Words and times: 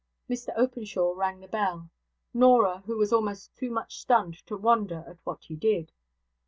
Mr 0.27 0.49
Openshaw 0.57 1.13
rang 1.15 1.41
the 1.41 1.47
bell. 1.47 1.87
Norah 2.33 2.81
was 2.87 3.13
almost 3.13 3.53
too 3.55 3.69
much 3.69 3.99
stunned 3.99 4.43
to 4.47 4.57
wonder 4.57 5.03
at 5.05 5.19
what 5.25 5.43
he 5.43 5.55
did. 5.55 5.91